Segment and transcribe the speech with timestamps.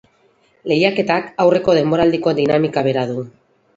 [0.71, 3.19] Lehiaketak aurreko denboraldiko dinamika bera du.